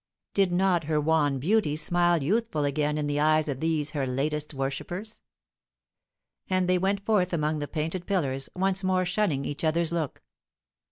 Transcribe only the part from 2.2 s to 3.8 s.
youthful again in the eyes of